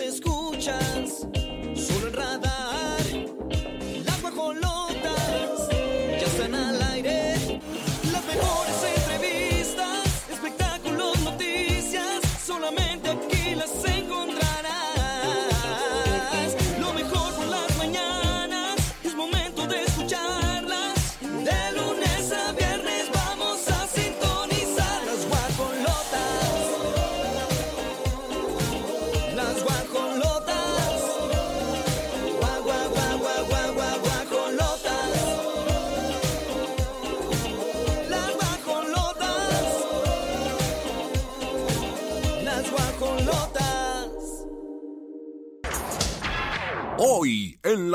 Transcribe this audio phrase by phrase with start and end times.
[0.00, 1.26] escuchas,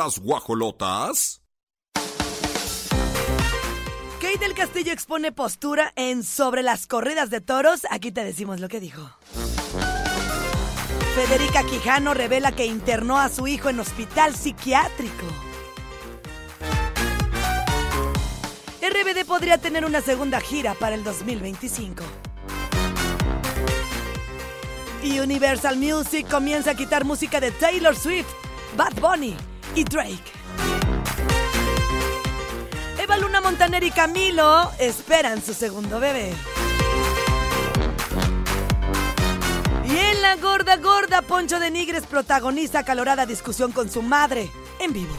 [0.03, 1.43] las guajolotas.
[4.19, 7.81] Kate del Castillo expone postura en sobre las corridas de toros.
[7.91, 9.11] Aquí te decimos lo que dijo.
[11.13, 15.27] Federica Quijano revela que internó a su hijo en hospital psiquiátrico.
[18.81, 22.03] RBD podría tener una segunda gira para el 2025.
[25.03, 28.29] Y Universal Music comienza a quitar música de Taylor Swift,
[28.75, 29.35] Bad Bunny
[29.75, 30.31] y Drake.
[32.99, 36.33] Eva Luna Montaner y Camilo esperan su segundo bebé.
[39.85, 44.49] Y en la gorda gorda, Poncho de Nigres protagoniza acalorada discusión con su madre
[44.79, 45.15] en vivo.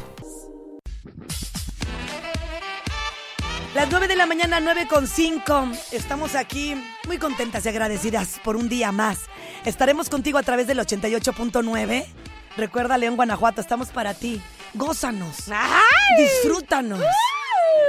[3.74, 5.68] Las 9 de la mañana, 9 con 5.
[5.92, 9.20] Estamos aquí muy contentas y agradecidas por un día más.
[9.64, 12.04] Estaremos contigo a través del 88.9.
[12.56, 14.40] Recuerda, León, Guanajuato, estamos para ti.
[14.74, 15.36] Gózanos.
[16.16, 17.00] Disfrútanos.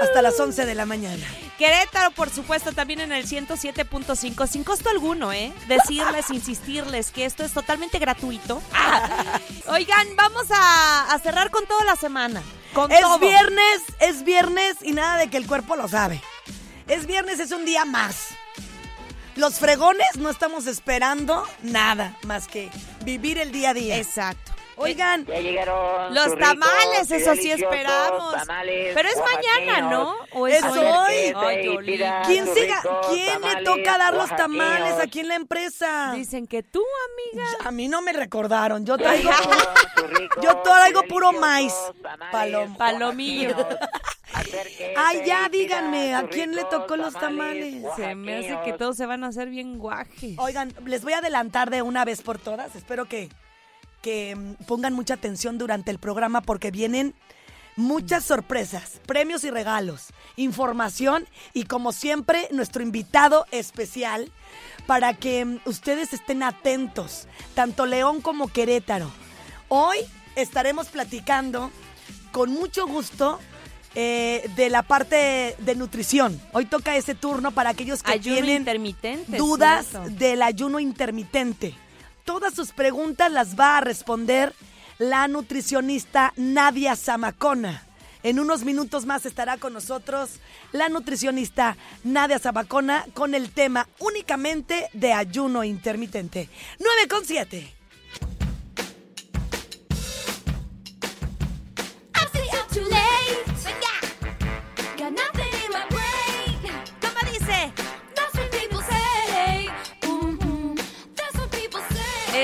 [0.02, 1.26] Hasta las 11 de la mañana.
[1.58, 5.54] Querétaro, por supuesto, también en el 107.5, sin costo alguno, ¿eh?
[5.68, 8.62] Decirles, insistirles que esto es totalmente gratuito.
[8.74, 9.40] Ah.
[9.68, 12.42] Oigan, vamos a, a cerrar con toda la semana.
[12.74, 13.20] Con Es todo.
[13.20, 16.22] viernes, es viernes y nada de que el cuerpo lo sabe.
[16.88, 18.30] Es viernes, es un día más.
[19.36, 22.70] Los fregones no estamos esperando nada más que
[23.04, 23.98] vivir el día a día.
[23.98, 24.53] Exacto.
[24.76, 28.34] Oigan, Ya llegaron Los ricos tamales, eso sí esperamos.
[28.34, 30.16] tamales Pero es mañana, ¿no?
[30.32, 30.78] ¿O Es hoy?
[30.78, 31.34] hoy.
[31.36, 31.78] Ay,
[32.26, 32.70] ¿quién, se
[33.10, 36.14] ¿quién le toca dar los tamales aquí en la empresa?
[36.16, 36.84] Dicen que tú,
[37.34, 37.46] amiga.
[37.66, 38.86] A mí no me recordaron.
[38.86, 39.32] Yo Ya traigo,
[40.10, 41.74] ricos yo traigo puro maíz.
[42.02, 43.56] tamales Palom- Palomillo.
[44.98, 47.84] Ay, ya díganme, ¿a quién le tocó los tamales?
[47.96, 50.38] Se me hace que todos se van a hacer bien guajes.
[50.38, 52.76] Oigan, les voy a adelantar de una vez por todas.
[52.76, 53.30] Espero que,
[54.04, 57.16] que mm, pongan mucha atención durante el programa porque vienen
[57.76, 64.32] muchas sorpresas, premios y regalos, información y como siempre nuestro invitado especial
[64.86, 69.10] para que mm, ustedes estén atentos, tanto León como Querétaro.
[69.70, 69.98] Hoy
[70.36, 71.72] estaremos platicando
[72.32, 73.40] con mucho gusto
[73.96, 76.40] eh, de la parte de nutrición.
[76.52, 80.10] Hoy toca ese turno para aquellos que Ayuno tienen dudas cierto.
[80.10, 81.76] del ayuno intermitente.
[82.24, 84.54] Todas sus preguntas las va a responder
[84.98, 87.84] la nutricionista Nadia Zamacona.
[88.24, 90.40] En unos minutos más estará con nosotros
[90.72, 91.76] la nutricionista
[92.06, 96.50] Nadia Zamacona con el tema únicamente de ayuno intermitente.
[96.80, 97.83] 9 con 7.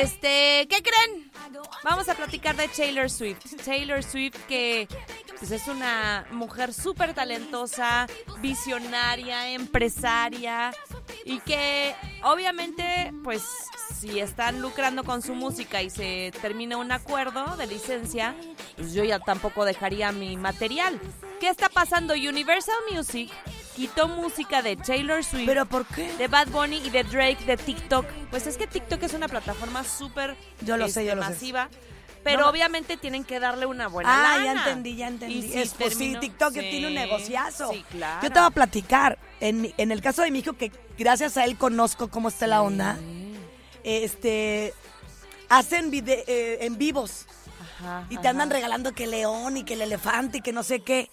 [0.01, 1.29] Este, ¿qué creen?
[1.83, 3.39] Vamos a platicar de Taylor Swift.
[3.65, 4.87] Taylor Swift que
[5.37, 8.07] pues, es una mujer súper talentosa,
[8.39, 10.71] visionaria, empresaria
[11.25, 11.93] y que
[12.23, 13.43] obviamente pues
[13.99, 18.35] si están lucrando con su música y se termina un acuerdo de licencia,
[18.77, 20.97] pues yo ya tampoco dejaría mi material.
[21.41, 22.13] ¿Qué está pasando?
[22.13, 23.29] Universal Music
[23.79, 26.11] quitó música de Taylor Swift ¿Pero por qué?
[26.17, 28.05] de Bad Bunny y de Drake de TikTok.
[28.29, 31.29] Pues es que TikTok es una plataforma súper Yo lo sé, este, yo lo sé.
[31.29, 31.69] masiva.
[32.21, 32.49] Pero No.
[32.49, 34.43] obviamente tienen que darle una buena Ah, lana.
[34.43, 35.41] ya entendí, ya entendí.
[35.41, 37.71] Si es, pues sí, TikTok Sí, tiene un negociazo.
[37.71, 38.19] Sí, claro.
[38.21, 39.17] Yo te voy a platicar.
[39.39, 42.61] En, en el caso de mi hijo, que gracias a él conozco cómo está la
[42.61, 42.97] onda,
[43.83, 44.73] este
[45.47, 47.25] hacen vide- eh, en vivos
[47.79, 50.63] Ajá, y te andan regalando que el león y que el elefante y que no
[50.63, 51.09] sé qué.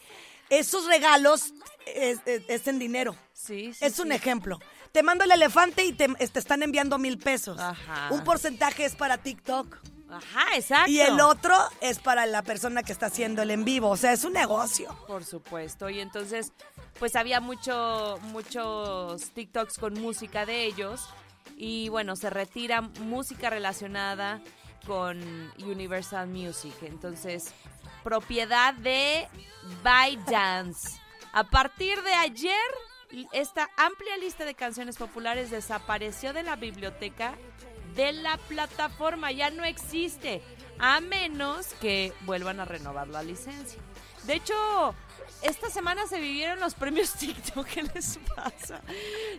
[0.50, 1.52] Esos regalos
[1.87, 3.14] es, es- es en dinero.
[3.32, 4.14] Sí, sí, es un sí.
[4.14, 4.58] ejemplo.
[4.93, 7.58] Te mando el elefante y te, te están enviando mil pesos.
[7.60, 8.08] Ajá.
[8.12, 9.76] Un porcentaje es para TikTok.
[10.08, 10.90] Ajá, exacto.
[10.90, 13.90] Y el otro es para la persona que está haciendo el en vivo.
[13.90, 14.96] O sea, es un negocio.
[15.06, 15.90] Por supuesto.
[15.90, 16.52] Y entonces,
[16.98, 21.08] pues había mucho, muchos TikToks con música de ellos.
[21.56, 24.40] Y bueno, se retira música relacionada.
[24.87, 25.19] con
[25.58, 26.72] Universal Music.
[26.82, 27.46] Entonces,
[28.06, 29.26] propiedad de
[29.82, 31.00] ByteDance.
[31.32, 32.70] A partir de ayer,
[33.32, 37.35] esta amplia lista de canciones populares desapareció de la biblioteca
[37.97, 39.32] de la plataforma.
[39.32, 40.41] Ya no existe,
[40.79, 43.81] a menos que vuelvan a renovar la licencia.
[44.23, 44.94] De hecho,
[45.43, 47.67] esta semana se vivieron los premios TikTok.
[47.67, 48.82] ¿Qué les pasa?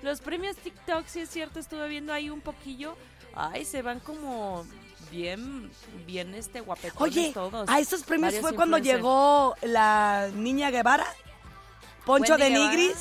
[0.01, 2.97] Los premios TikTok, sí es cierto, estuve viendo ahí un poquillo.
[3.33, 4.67] Ay, se van como
[5.11, 5.71] bien,
[6.05, 7.69] bien este guapetones Oye, todos.
[7.69, 8.97] a esos premios Varios fue cuando influencers.
[9.03, 11.07] llegó la niña Guevara,
[12.05, 12.71] Poncho Wendy de Guevara.
[12.71, 12.97] Nigris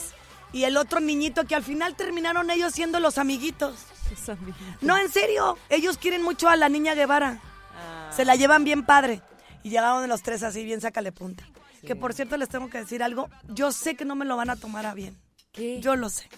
[0.53, 3.75] y el otro niñito que al final terminaron ellos siendo los amiguitos.
[4.09, 4.37] Sus.
[4.81, 7.41] No, en serio, ellos quieren mucho a la niña Guevara.
[7.75, 9.21] Ah, Se la llevan bien padre.
[9.63, 11.45] Y llegaron de los tres así, bien sácale punta.
[11.85, 13.29] Que por cierto les tengo que decir algo.
[13.49, 15.19] Yo sé que no me lo van a tomar a bien.
[15.53, 15.81] ¿Qué?
[15.81, 16.29] Yo lo sé.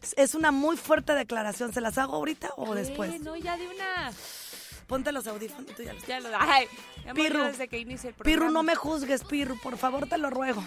[0.00, 1.72] Es- Es una muy fuerte declaración.
[1.72, 2.80] ¿Se las hago ahorita o ¿Qué?
[2.80, 3.20] después?
[3.20, 4.12] No, ya de una.
[4.92, 5.74] Ponte los audífonos.
[5.74, 6.28] tú ya los- Ya lo.
[6.38, 6.66] Ay,
[7.14, 8.52] Pirru, desde que inicia el Pirru, programa.
[8.52, 9.58] no me juzgues, Pirru.
[9.58, 10.62] Por favor, te lo ruego.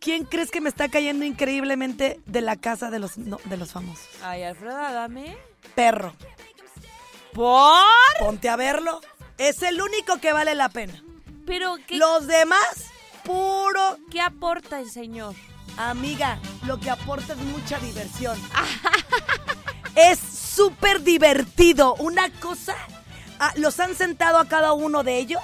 [0.00, 3.72] ¿Quién crees que me está cayendo increíblemente de la casa de los, no, de los
[3.72, 4.08] famosos?
[4.22, 5.36] Ay, Alfredo, dame.
[5.74, 6.14] Perro.
[7.34, 7.84] ¿Por?
[8.18, 9.02] Ponte a verlo.
[9.36, 11.02] Es el único que vale la pena.
[11.44, 12.86] Pero, ¿qué, Los demás,
[13.24, 15.34] puro ¿qué aporta el señor?
[15.76, 18.40] Amiga, lo que aporta es mucha diversión.
[19.94, 21.94] es súper divertido.
[21.96, 22.74] Una cosa,
[23.38, 25.40] ah, los han sentado a cada uno de ellos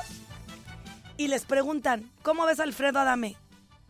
[1.17, 3.37] y les preguntan, ¿cómo ves a Alfredo Adame?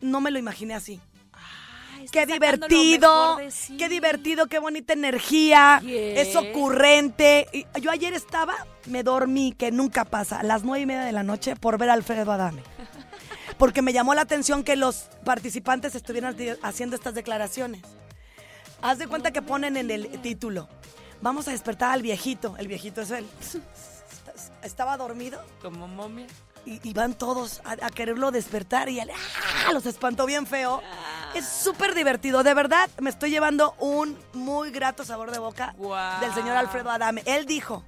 [0.01, 1.01] No me lo imaginé así.
[1.33, 3.77] Ay, Qué divertido, sí.
[3.77, 6.21] qué divertido, qué bonita energía, ¿Qué?
[6.21, 7.47] es ocurrente.
[7.51, 8.53] Y yo ayer estaba,
[8.85, 11.89] me dormí, que nunca pasa, a las nueve y media de la noche por ver
[11.89, 12.61] a Alfredo Adame.
[13.57, 17.81] Porque me llamó la atención que los participantes estuvieran haciendo estas declaraciones.
[18.81, 20.67] Haz de cuenta que ponen en el título,
[21.21, 23.25] vamos a despertar al viejito, el viejito es él.
[24.65, 26.27] Estaba dormido Como momia.
[26.65, 29.71] y, y van todos a, a quererlo despertar y él ¡ah!
[29.71, 30.81] los espantó bien feo.
[31.33, 35.75] Es súper divertido, de verdad me estoy llevando un muy grato sabor de boca
[36.21, 37.21] del señor Alfredo Adame.
[37.25, 37.83] Él dijo,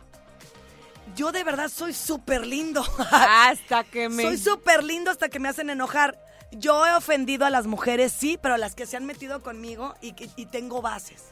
[1.15, 2.83] yo de verdad soy súper lindo.
[3.11, 4.23] Hasta que me.
[4.23, 6.19] soy súper lindo hasta que me hacen enojar.
[6.51, 10.13] Yo he ofendido a las mujeres, sí, pero las que se han metido conmigo y,
[10.45, 11.23] tengo bases.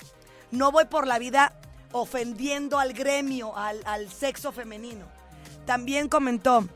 [0.51, 1.53] No voy por la vida
[1.91, 5.05] ofendiendo al gremio, al, al sexo femenino.
[5.65, 6.67] También comentó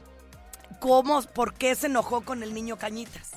[0.80, 3.32] cómo, por qué se enojó con el niño Cañitas.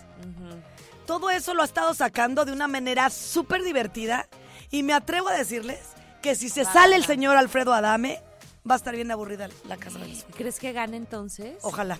[1.06, 4.28] Todo eso lo ha estado sacando de una manera súper divertida
[4.70, 5.81] y me atrevo a decirles
[6.22, 8.22] que si se sale el señor Alfredo Adame,
[8.69, 11.58] va a estar bien aburrida la casa de los ¿Crees que gane entonces?
[11.62, 11.98] Ojalá.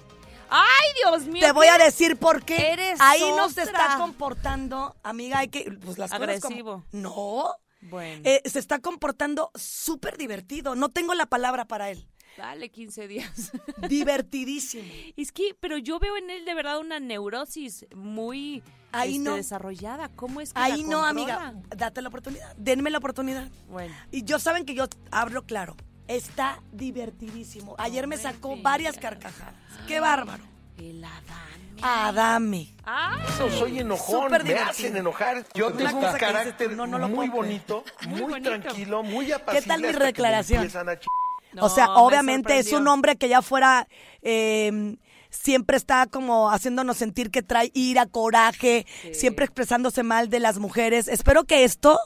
[0.48, 1.40] ¡Ay, Dios mío!
[1.44, 2.72] Te voy a decir por qué.
[2.72, 6.84] Eres Ahí no se está comportando, amiga, hay que pues las cosas como- Agresivo.
[6.93, 7.56] No.
[7.81, 10.76] Bueno, Eh, se está comportando súper divertido.
[10.76, 12.06] No tengo la palabra para él.
[12.37, 13.52] Dale 15 días.
[13.88, 14.84] Divertidísimo.
[15.17, 18.62] es que, pero yo veo en él de verdad una neurosis muy
[18.93, 19.37] Ahí este, no.
[19.37, 20.08] desarrollada.
[20.11, 21.55] ¿Cómo es que Ahí la no, amiga.
[21.76, 22.55] Date la oportunidad.
[22.56, 23.49] Denme la oportunidad.
[23.70, 23.94] Bueno.
[24.11, 25.76] Y yo saben que yo hablo claro.
[26.08, 27.75] Está divertidísimo.
[27.79, 29.55] Ayer me sacó varias carcajadas.
[29.87, 30.44] Qué bárbaro.
[30.76, 31.52] El Adán.
[31.81, 32.69] Adame.
[32.84, 33.17] ¡Ah!
[33.39, 34.70] No soy enojón, Súper me divertido.
[34.70, 35.46] hacen enojar.
[35.55, 38.51] Yo Una tengo un carácter no, no lo muy bonito, Muy muy, bonito.
[38.51, 39.67] tranquilo, muy apacible.
[39.67, 40.69] tal mi declaración?
[41.55, 43.87] Ch- o sea, No, me obviamente es un hombre que ya fuera,
[44.23, 44.97] eh,
[45.31, 51.09] siempre está como haciéndonos sentir que trae ira, coraje, siempre expresándose mal de las mujeres.
[51.09, 51.99] Espero que esto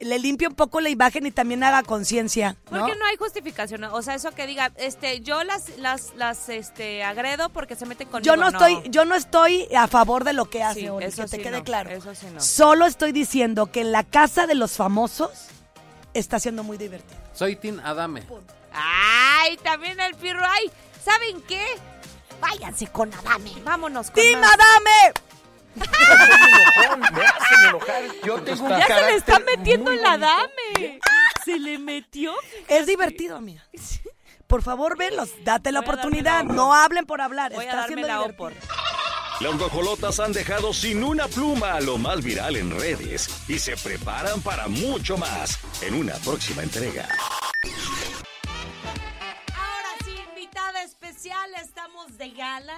[0.00, 2.80] le limpie un poco la imagen y también haga conciencia, ¿no?
[2.80, 7.04] Porque no hay justificación, o sea, eso que diga, este, yo las, las, las, este,
[7.04, 8.24] agredo porque se meten conmigo.
[8.24, 11.22] Yo no estoy, yo no estoy a favor de lo que hace Sí, Oli, eso
[11.22, 11.90] que te quede no, claro.
[11.90, 12.40] eso sí no.
[12.40, 15.30] Solo estoy diciendo que en la casa de los famosos
[16.14, 17.20] está siendo muy divertido.
[17.32, 18.22] Soy Tim Adame.
[18.74, 20.70] Ay, también el pirro, ay,
[21.04, 21.64] ¿saben qué?
[22.40, 24.52] Váyanse con Adame, vámonos con ¡Tim más.
[24.54, 25.12] Adame!
[27.12, 28.02] Me hacen enojar.
[28.24, 30.04] Yo tengo un Ya se le está metiendo el.
[30.04, 31.00] Adame.
[31.44, 32.34] Se le metió.
[32.68, 33.64] Es divertido, amiga.
[34.46, 36.44] Por favor, velos, date la Voy oportunidad.
[36.44, 37.52] la No hablen por hablar.
[37.52, 38.44] Voy a está darme siendo la divertido.
[38.48, 38.54] opor.
[39.40, 43.76] Las guajolotas han dejado sin una pluma a lo más viral en redes y se
[43.76, 47.08] preparan para mucho más en una próxima entrega.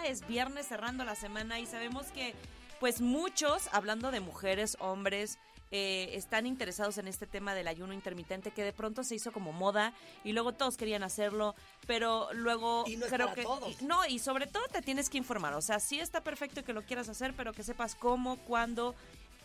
[0.04, 2.34] Es viernes cerrando la semana y sabemos que
[2.80, 5.38] pues muchos, hablando de mujeres, hombres,
[5.70, 9.52] eh, están interesados en este tema del ayuno intermitente que de pronto se hizo como
[9.52, 9.92] moda
[10.22, 11.54] y luego todos querían hacerlo,
[11.86, 13.80] pero luego Y no es creo para que todos.
[13.80, 16.72] y- no y sobre todo te tienes que informar, o sea sí está perfecto que
[16.72, 18.94] lo quieras hacer, pero que sepas cómo, cuándo.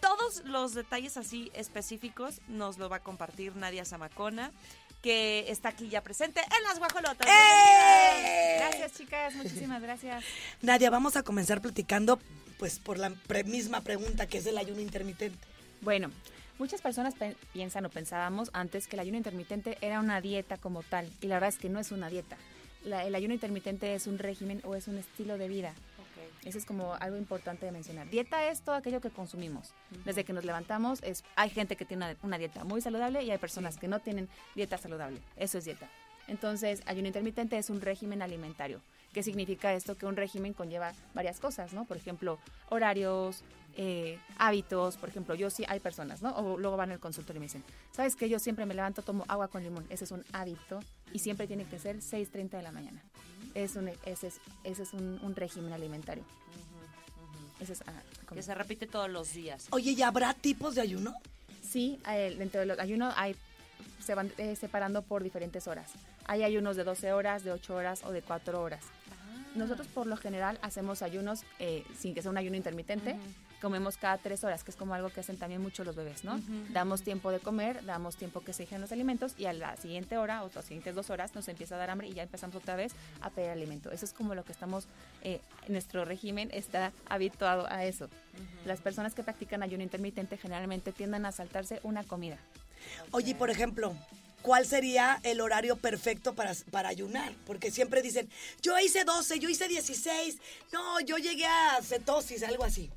[0.01, 4.51] Todos los detalles así específicos nos lo va a compartir Nadia Zamacona,
[5.01, 7.27] que está aquí ya presente en las guajolotas.
[7.27, 8.58] ¡Eh!
[8.60, 9.36] Gracias, chicas.
[9.36, 10.24] Muchísimas gracias.
[10.62, 12.20] Nadia, vamos a comenzar platicando,
[12.58, 15.38] pues, por la pre- misma pregunta que es el ayuno intermitente.
[15.82, 16.12] Bueno,
[16.58, 20.84] muchas personas pe- piensan o pensábamos antes que el ayuno intermitente era una dieta como
[20.84, 21.10] tal.
[21.22, 22.38] Y la verdad es que no es una dieta.
[22.84, 25.74] La- el ayuno intermitente es un régimen o es un estilo de vida.
[26.43, 28.09] Eso es como algo importante de mencionar.
[28.09, 29.73] Dieta es todo aquello que consumimos.
[30.05, 33.31] Desde que nos levantamos, es, hay gente que tiene una, una dieta muy saludable y
[33.31, 35.21] hay personas que no tienen dieta saludable.
[35.35, 35.89] Eso es dieta.
[36.27, 38.81] Entonces, ayuno intermitente es un régimen alimentario.
[39.13, 39.97] ¿Qué significa esto?
[39.97, 41.85] Que un régimen conlleva varias cosas, ¿no?
[41.85, 42.38] Por ejemplo,
[42.69, 43.43] horarios,
[43.75, 44.97] eh, hábitos.
[44.97, 46.35] Por ejemplo, yo sí, hay personas, ¿no?
[46.35, 48.29] O luego van al consultorio y me dicen, ¿sabes qué?
[48.29, 49.85] Yo siempre me levanto, tomo agua con limón.
[49.89, 50.79] Ese es un hábito
[51.11, 53.01] y siempre tiene que ser 6.30 de la mañana.
[53.63, 56.24] Es un, ese es, ese es un, un régimen alimentario.
[57.60, 57.92] Ese es, ah,
[58.25, 59.68] como- Que se repite todos los días.
[59.72, 61.13] Oye, ¿y habrá tipos de ayuno?
[61.62, 63.36] Sí, eh, dentro de los ayunos hay,
[64.04, 65.92] se van eh, separando por diferentes horas.
[66.25, 68.84] Hay ayunos de 12 horas, de 8 horas o de 4 horas.
[69.56, 73.18] Nosotros por lo general hacemos ayunos eh, sin que sea un ayuno intermitente.
[73.62, 76.39] Comemos cada 3 horas, que es como algo que hacen también mucho los bebés, ¿no?
[76.70, 80.18] Damos tiempo de comer, damos tiempo que se digeran los alimentos y a la siguiente
[80.18, 82.75] hora o las siguientes 2 horas nos empieza a dar hambre y ya empezamos otra
[82.75, 83.92] vez a pedir alimento.
[83.92, 84.86] Eso es como lo que estamos,
[85.24, 88.10] eh, nuestro régimen está habituado a eso.
[88.66, 92.38] Las personas que practican ayuno intermitente generalmente tienden a saltarse una comida.
[93.12, 93.94] Oye, por ejemplo,
[94.42, 97.34] ¿cuál sería el horario perfecto para, para ayunar?
[97.46, 98.30] Porque siempre dicen,
[98.62, 100.38] yo hice 12, yo hice 16,
[100.72, 102.89] no, yo llegué a cetosis, algo así.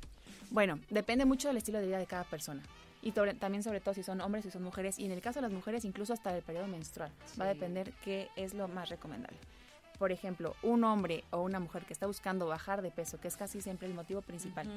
[0.53, 2.61] Bueno, depende mucho del estilo de vida de cada persona.
[3.01, 4.99] Y sobre- también sobre todo si son hombres y son mujeres.
[4.99, 7.11] Y en el caso de las mujeres, incluso hasta del periodo menstrual.
[7.41, 9.35] Va a depender qué es lo más recomendable.
[9.97, 13.35] Por ejemplo, un hombre o una mujer que está buscando bajar de peso, que es
[13.35, 14.67] casi siempre el motivo principal,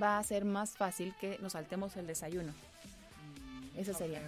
[0.00, 2.52] va a ser más fácil que nos saltemos el desayuno.
[3.78, 4.18] Eso sería.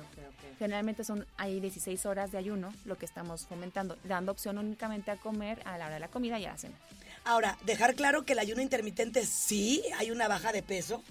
[0.59, 5.17] Generalmente son hay 16 horas de ayuno, lo que estamos fomentando, dando opción únicamente a
[5.17, 6.77] comer a la hora de la comida y a la cena.
[7.25, 11.03] Ahora, dejar claro que el ayuno intermitente sí hay una baja de peso,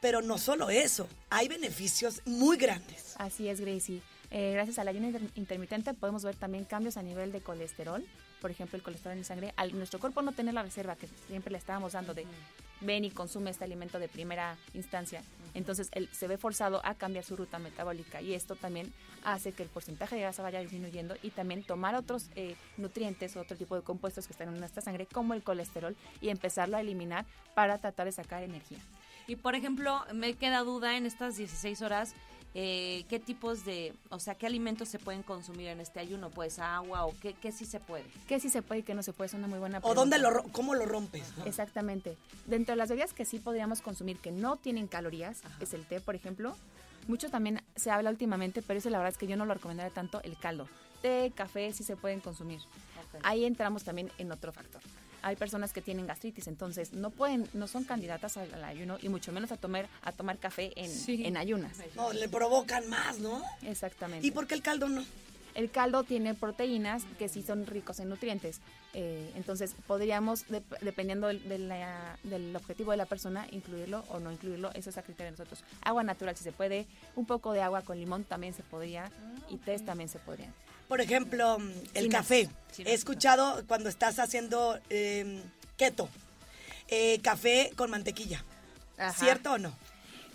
[0.00, 3.14] pero no solo eso, hay beneficios muy grandes.
[3.18, 4.00] Así es, Gracie.
[4.30, 8.04] Eh, gracias al ayuno inter- intermitente podemos ver también cambios a nivel de colesterol.
[8.40, 9.54] Por ejemplo, el colesterol en sangre.
[9.56, 12.26] Al nuestro cuerpo no tener la reserva que siempre le estábamos dando de
[12.80, 15.22] ven y consume este alimento de primera instancia,
[15.54, 18.92] entonces él se ve forzado a cambiar su ruta metabólica y esto también
[19.24, 23.40] hace que el porcentaje de grasa vaya disminuyendo y también tomar otros eh, nutrientes o
[23.40, 26.80] otro tipo de compuestos que están en nuestra sangre como el colesterol y empezarlo a
[26.80, 28.78] eliminar para tratar de sacar energía.
[29.26, 32.14] Y por ejemplo, me queda duda en estas 16 horas,
[32.58, 36.30] eh, ¿qué tipos de, o sea, qué alimentos se pueden consumir en este ayuno?
[36.30, 38.06] Pues agua o qué, qué sí se puede.
[38.26, 39.26] ¿Qué sí se puede y qué no se puede?
[39.26, 40.00] Es una muy buena ¿O pregunta.
[40.00, 41.36] dónde lo, cómo lo rompes?
[41.36, 41.44] no?
[41.44, 42.16] Exactamente.
[42.46, 46.00] Dentro de las bebidas que sí podríamos consumir que no tienen calorías, es el té,
[46.00, 46.56] por ejemplo.
[47.08, 49.92] Mucho también se habla últimamente, pero eso la verdad es que yo no lo recomendaría
[49.92, 50.66] tanto, el caldo.
[51.02, 52.60] Té, café sí se pueden consumir.
[53.22, 54.80] Ahí entramos también en otro factor.
[55.26, 59.08] Hay personas que tienen gastritis, entonces no pueden, no son candidatas al, al ayuno y
[59.08, 60.88] mucho menos a tomar, a tomar café en,
[61.26, 61.72] en ayunas.
[61.96, 63.42] No, le provocan más, ¿no?
[63.62, 64.24] Exactamente.
[64.24, 65.04] ¿Y por qué el caldo no?
[65.56, 68.60] El caldo tiene proteínas que sí son ricos en nutrientes.
[68.92, 74.20] Eh, entonces, podríamos, dep- dependiendo del, de la- del objetivo de la persona, incluirlo o
[74.20, 74.70] no incluirlo.
[74.74, 75.64] Eso es a criterio de nosotros.
[75.82, 76.86] Agua natural si se puede.
[77.16, 79.10] Un poco de agua con limón también se podría.
[79.48, 80.52] Y té también se podrían.
[80.88, 82.48] Por ejemplo, mm, el Sin café.
[82.78, 85.42] He escuchado cuando estás haciendo eh,
[85.76, 86.08] keto,
[86.88, 88.44] eh, café con mantequilla.
[88.98, 89.12] Ajá.
[89.18, 89.72] ¿Cierto o no?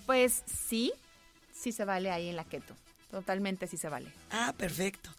[0.05, 0.91] Pues sí,
[1.53, 2.75] sí se vale ahí en la keto.
[3.11, 4.09] Totalmente sí se vale.
[4.31, 5.09] Ah, perfecto.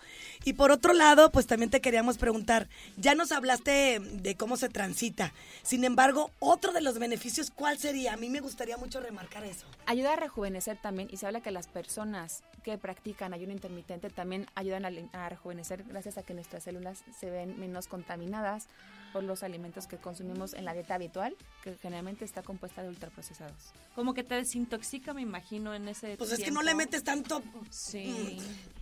[0.44, 4.70] Y por otro lado, pues también te queríamos preguntar, ya nos hablaste de cómo se
[4.70, 5.34] transita.
[5.62, 8.14] Sin embargo, otro de los beneficios, ¿cuál sería?
[8.14, 9.66] A mí me gustaría mucho remarcar eso.
[9.84, 14.46] Ayuda a rejuvenecer también y se habla que las personas que practican ayuno intermitente también
[14.54, 18.68] ayudan a, a rejuvenecer gracias a que nuestras células se ven menos contaminadas
[19.12, 23.72] por los alimentos que consumimos en la dieta habitual, que generalmente está compuesta de ultraprocesados.
[23.94, 27.42] Como que te desintoxica, me imagino, en ese Pues es que no le metes tanto...
[27.70, 28.38] Sí.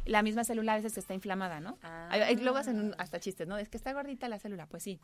[0.07, 1.79] La misma célula a veces está inflamada, ¿no?
[1.83, 2.09] Ah.
[2.11, 3.59] Hay- hay- luego hacen un- hasta chistes, ¿no?
[3.59, 4.99] Es que está gordita la célula, pues sí.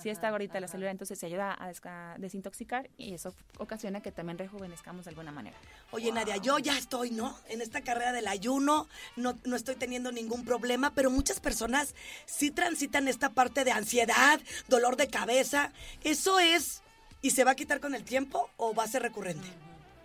[0.00, 4.38] Sí está gordita la célula, entonces se ayuda a desintoxicar y eso ocasiona que también
[4.38, 5.56] rejuvenezcamos de alguna manera.
[5.90, 7.36] Oye, Nadia, yo ya estoy, ¿no?
[7.48, 11.94] En esta carrera del ayuno, no, no estoy teniendo ningún problema, pero muchas personas
[12.26, 15.72] sí transitan esta parte de ansiedad, dolor de cabeza.
[16.04, 16.82] ¿Eso es
[17.22, 19.48] y se va a quitar con el tiempo o va a ser recurrente?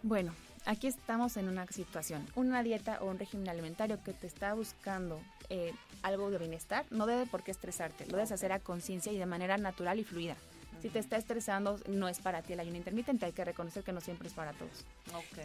[0.02, 0.34] Bueno,
[0.66, 2.26] aquí estamos en una situación.
[2.36, 5.22] Una dieta o un régimen alimentario que te está buscando
[5.53, 8.05] eh, algo de bienestar no debe por qué estresarte.
[8.07, 10.36] Lo debes hacer a conciencia y de manera natural y fluida.
[10.81, 13.25] Si te está estresando, no es para ti el ayuno intermitente.
[13.25, 14.83] Hay que reconocer que no siempre es para todos.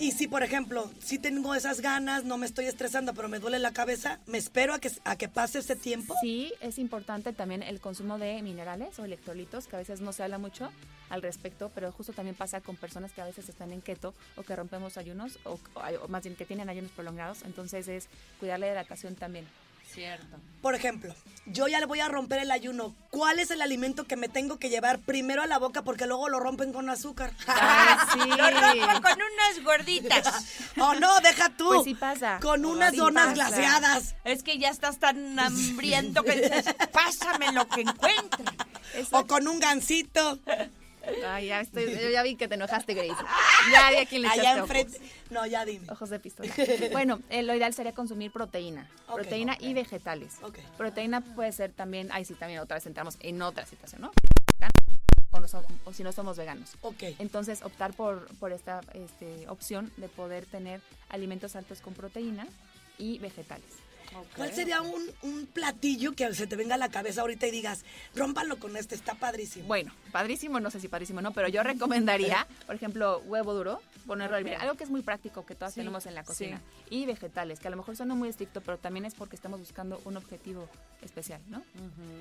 [0.00, 3.60] Y si, por ejemplo, si tengo esas ganas, no me estoy estresando, pero me duele
[3.60, 6.12] la cabeza, ¿me espero a que, a que pase ese tiempo?
[6.22, 10.24] Sí, es importante también el consumo de minerales o electrolitos, que a veces no se
[10.24, 10.72] habla mucho
[11.08, 14.42] al respecto, pero justo también pasa con personas que a veces están en keto o
[14.42, 17.42] que rompemos ayunos, o, o- o más bien que tienen ayunos prolongados.
[17.42, 18.08] Entonces es
[18.40, 19.46] cuidar la hidratación también.
[19.92, 20.38] Cierto.
[20.62, 21.14] Por ejemplo,
[21.46, 22.94] yo ya le voy a romper el ayuno.
[23.10, 26.28] ¿Cuál es el alimento que me tengo que llevar primero a la boca porque luego
[26.28, 27.32] lo rompen con azúcar?
[27.46, 28.18] Ah, sí.
[28.18, 30.44] Lo rompo con unas gorditas.
[30.78, 31.68] oh, no, deja tú.
[31.68, 32.38] Pues sí pasa.
[32.40, 33.34] Con unas Sí donas pasa.
[33.34, 34.14] glaseadas.
[34.24, 38.44] Es que ya estás tan hambriento que dices, pásame lo que encuentre.
[39.12, 40.38] O con un gansito.
[41.26, 43.12] Ay, ya estoy, yo ya vi que te enojaste, Grace.
[43.72, 44.98] Ya le Allá enfrente.
[45.30, 45.86] No, ya dime.
[45.90, 46.10] ojos.
[46.10, 46.52] De pistola.
[46.92, 48.88] Bueno, eh, lo ideal sería consumir proteína.
[49.12, 50.36] Proteína y vegetales.
[50.42, 50.58] Ok.
[50.76, 54.12] Proteína puede ser también, ahí sí también otra vez entramos en otra situación, ¿no?
[55.30, 55.46] O, no
[55.84, 56.70] o si no somos veganos.
[57.18, 62.48] Entonces, optar por, por esta este, opción de poder tener alimentos altos con proteína
[62.96, 63.87] y vegetales.
[64.36, 67.84] ¿Cuál sería un, un platillo que se te venga a la cabeza ahorita y digas,
[68.14, 69.66] rómpalo con este, está padrísimo?
[69.66, 74.36] Bueno, padrísimo, no sé si padrísimo no, pero yo recomendaría, por ejemplo, huevo duro, ponerlo
[74.36, 76.60] a hervir, algo que es muy práctico que todas Sí, tenemos en la cocina.
[76.90, 80.00] Y vegetales, que a lo mejor suena muy estricto, pero también es porque estamos buscando
[80.04, 80.68] un objetivo
[81.02, 81.62] especial, ¿no?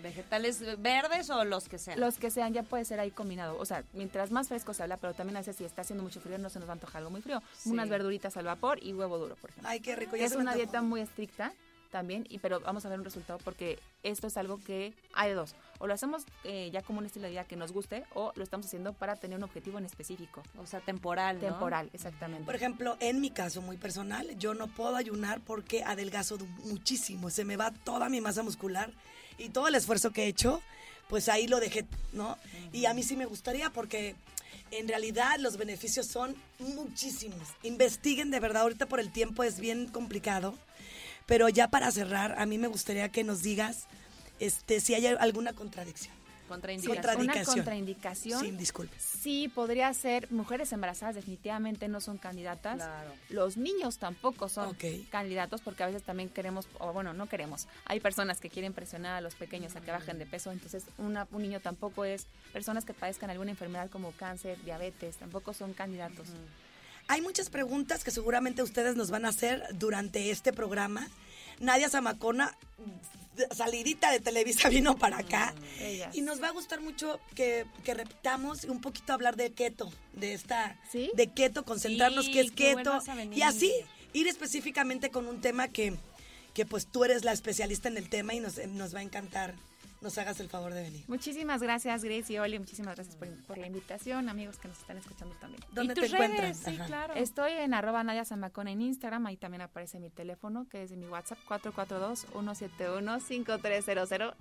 [0.04, 2.00] ¿Vegetales verdes o los que sean?
[2.00, 3.58] Los que sean ya puede ser ahí combinado.
[3.58, 6.20] O sea, mientras más fresco se habla, pero también a veces si está haciendo mucho
[6.20, 7.42] frío no se nos va a antojar algo muy frío.
[7.58, 7.70] Sí.
[7.70, 9.70] Unas verduritas al vapor y huevo duro, por ejemplo.
[9.70, 10.16] Ay, qué rico.
[10.16, 11.54] Ya es una dieta muy estricta
[11.98, 15.36] también, y pero vamos a ver un resultado porque esto es algo que hay de
[15.36, 15.56] dos.
[15.80, 18.44] O lo hacemos eh, ya como un estilo de vida que nos guste o lo
[18.44, 20.44] estamos haciendo para tener un objetivo en específico.
[20.60, 21.48] O sea, temporal, ¿no?
[21.48, 22.46] Temporal, exactamente.
[22.46, 27.32] Por ejemplo, en mi caso muy personal, yo no puedo ayunar porque adelgazo muchísimo.
[27.32, 28.92] Se me va toda mi masa muscular
[29.40, 30.62] y todo el esfuerzo que he hecho,
[31.10, 32.38] pues ahí lo dejé, ¿no?
[32.72, 34.16] Y a mí sí me gustaría porque
[34.70, 37.50] en realidad los beneficios son muchísimos.
[37.64, 40.54] Investiguen de verdad, ahorita por el tiempo es bien complicado.
[41.28, 43.86] Pero ya para cerrar, a mí me gustaría que nos digas
[44.40, 46.16] este, si hay alguna contradicción.
[46.48, 47.20] Contraindicación.
[47.20, 48.40] Una contraindicación.
[48.40, 48.96] Sí, disculpe.
[48.98, 50.32] Sí, podría ser.
[50.32, 52.78] Mujeres embarazadas definitivamente no son candidatas.
[52.78, 53.12] Claro.
[53.28, 54.78] Los niños tampoco son
[55.12, 57.68] candidatos porque a veces también queremos, o bueno, no queremos.
[57.84, 61.28] Hay personas que quieren presionar a los pequeños a que bajen de peso, entonces una-
[61.34, 62.28] un niño tampoco es.
[62.54, 66.30] Personas que padezcan alguna enfermedad como cáncer, diabetes, tampoco son candidatos.
[67.08, 71.08] Hay muchas preguntas que seguramente ustedes nos van a hacer durante este programa.
[71.60, 72.58] Nadia Zamacona,
[73.52, 75.54] salidita de Televisa, vino para acá.
[75.80, 76.16] Ellas.
[76.16, 79.92] Y nos va a gustar mucho que, que repitamos y un poquito hablar de keto,
[80.14, 81.12] de esta, ¿Sí?
[81.16, 83.00] de keto, concentrarnos Sí, qué es keto.
[83.32, 83.72] Y así
[84.14, 85.96] ir específicamente con un tema que,
[86.58, 89.54] que pues tú eres la especialista en el tema y nos, nos va a encantar.
[90.02, 91.06] Nos hagas el favor de venir.
[91.08, 92.58] Muchísimas gracias, Grace y Oli.
[92.58, 95.64] Muchísimas gracias por, por la invitación, amigos que nos están escuchando también.
[95.72, 96.58] ¿Dónde ¿Y te tus redes?
[96.58, 96.86] Sí, Ajá.
[96.86, 97.14] claro.
[97.14, 100.98] Estoy en arroba Nadia Zamacona en Instagram, ahí también aparece mi teléfono, que es de
[100.98, 104.34] mi WhatsApp, 442-171-5300.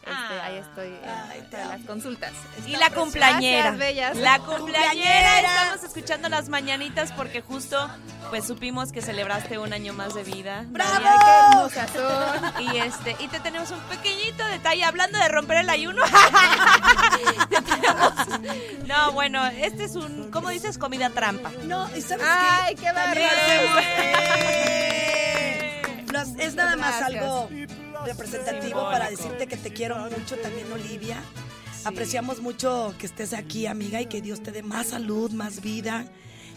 [0.00, 0.44] Este, Ah.
[0.46, 2.32] ahí estoy eh, Ay, para las consultas.
[2.66, 3.72] Y la cumpleañera.
[3.72, 4.16] Bellas.
[4.16, 5.40] La cumpleañera.
[5.40, 7.88] Estamos escuchando las mañanitas porque justo
[8.30, 10.64] pues supimos que celebraste un año más de vida.
[10.68, 11.68] ¡Bravo!
[11.68, 12.60] Qué.
[12.60, 16.02] Y este, y te tenemos un pequeñito detalle hablando de romper el ayuno.
[17.50, 18.12] Te tenemos-
[18.86, 20.78] No, bueno, este es un, ¿cómo dices?
[20.78, 21.50] Comida trampa.
[21.64, 22.82] No, ¿y sabes Ay, qué?
[22.82, 23.20] qué bárbaro.
[26.38, 27.22] es nada más Gracias.
[27.22, 27.48] algo
[28.04, 31.22] representativo para decirte que te quiero mucho también, Olivia.
[31.84, 36.04] Apreciamos mucho que estés aquí, amiga, y que Dios te dé más salud, más vida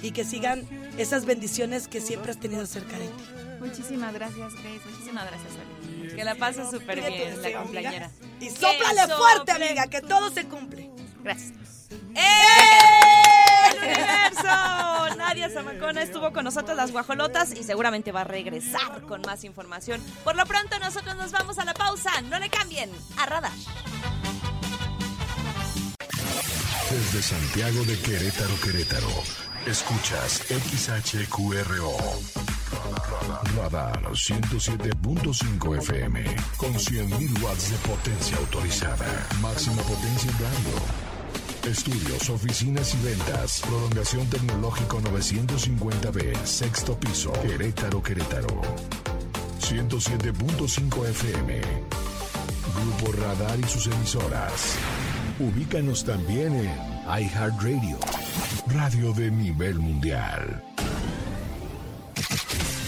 [0.01, 3.23] y que sigan esas bendiciones que siempre has tenido cerca de ti.
[3.59, 4.81] Muchísimas gracias, Grace.
[4.89, 6.13] Muchísimas gracias, Oli.
[6.13, 8.05] Que la pases súper bien, deseo, la cumpleañera.
[8.07, 8.45] amiga.
[8.45, 10.91] Y sóplale fuerte, amiga, que todo se cumple.
[11.23, 11.53] Gracias.
[11.89, 12.72] ¡El
[13.83, 15.15] universo!
[15.17, 20.01] Nadia Zamacona estuvo con nosotros las guajolotas y seguramente va a regresar con más información.
[20.23, 22.21] Por lo pronto nosotros nos vamos a la pausa.
[22.29, 22.89] No le cambien.
[23.17, 23.51] A radar.
[26.89, 29.09] Desde Santiago de Querétaro, Querétaro.
[29.65, 31.97] Escuchas XHQRO.
[33.55, 36.23] Radar 107.5 FM.
[36.57, 39.27] Con 100.000 watts de potencia autorizada.
[39.41, 41.02] Máxima potencia en radio.
[41.65, 43.61] Estudios, oficinas y ventas.
[43.61, 46.43] Prolongación tecnológico 950B.
[46.43, 47.31] Sexto piso.
[47.41, 48.61] Querétaro, Querétaro.
[49.61, 51.61] 107.5 FM.
[52.75, 54.75] Grupo Radar y sus emisoras.
[55.39, 56.69] Ubícanos también en
[57.07, 57.97] iHeartRadio,
[58.67, 60.61] radio de nivel mundial.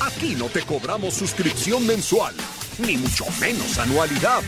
[0.01, 2.35] Aquí no te cobramos suscripción mensual,
[2.79, 4.43] ni mucho menos anualidad.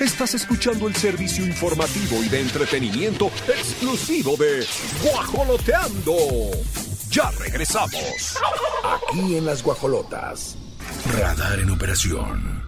[0.00, 4.66] Estás escuchando el servicio informativo y de entretenimiento exclusivo de
[5.02, 6.14] Guajoloteando.
[7.08, 8.36] Ya regresamos.
[8.84, 10.58] Aquí en las guajolotas.
[11.18, 12.62] Radar en operación.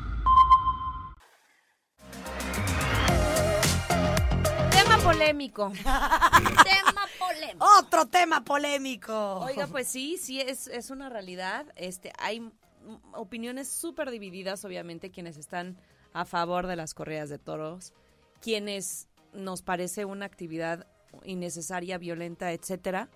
[4.70, 5.70] Tema polémico.
[5.84, 7.66] tema polémico.
[7.78, 9.40] Otro tema polémico.
[9.40, 11.66] Oiga, pues sí, sí, es, es una realidad.
[11.76, 12.50] Este, hay
[13.12, 15.76] opiniones súper divididas, obviamente, quienes están
[16.18, 17.92] a favor de las corridas de toros,
[18.40, 20.88] quienes nos parece una actividad
[21.22, 23.08] innecesaria, violenta, etcétera.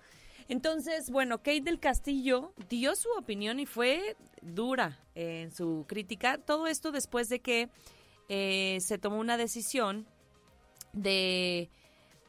[0.47, 6.37] Entonces, bueno, Kate del Castillo dio su opinión y fue dura en su crítica.
[6.37, 7.69] Todo esto después de que
[8.29, 10.07] eh, se tomó una decisión
[10.93, 11.69] de,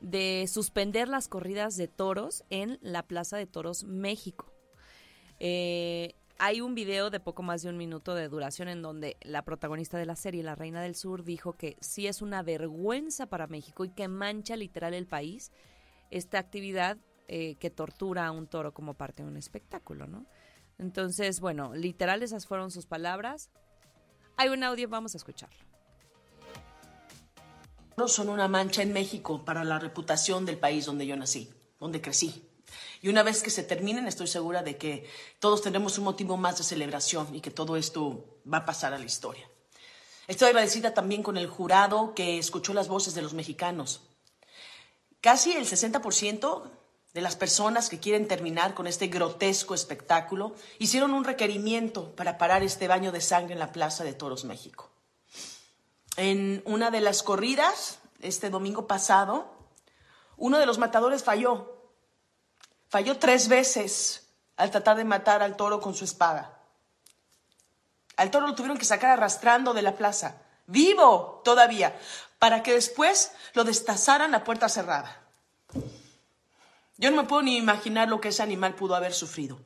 [0.00, 4.52] de suspender las corridas de toros en la Plaza de Toros México.
[5.38, 9.46] Eh, hay un video de poco más de un minuto de duración en donde la
[9.46, 13.46] protagonista de la serie, la Reina del Sur, dijo que sí es una vergüenza para
[13.46, 15.52] México y que mancha literal el país
[16.10, 20.26] esta actividad eh, que tortura a un toro como parte de un espectáculo, ¿no?
[20.76, 23.48] Entonces, bueno, literal esas fueron sus palabras.
[24.36, 25.64] Hay un audio, vamos a escucharlo.
[28.06, 31.48] son una mancha en México para la reputación del país donde yo nací,
[31.80, 32.50] donde crecí.
[33.02, 35.08] Y una vez que se terminen, estoy segura de que
[35.38, 38.98] todos tendremos un motivo más de celebración y que todo esto va a pasar a
[38.98, 39.48] la historia.
[40.26, 44.00] Estoy agradecida también con el jurado que escuchó las voces de los mexicanos.
[45.20, 46.70] Casi el 60%
[47.14, 52.62] de las personas que quieren terminar con este grotesco espectáculo hicieron un requerimiento para parar
[52.62, 54.90] este baño de sangre en la Plaza de Toros México.
[56.16, 59.52] En una de las corridas, este domingo pasado,
[60.36, 61.73] uno de los matadores falló.
[62.94, 64.22] Falló tres veces
[64.56, 66.60] al tratar de matar al toro con su espada.
[68.16, 71.98] Al toro lo tuvieron que sacar arrastrando de la plaza, vivo todavía,
[72.38, 75.24] para que después lo destazaran a puerta cerrada.
[76.96, 79.58] Yo no me puedo ni imaginar lo que ese animal pudo haber sufrido.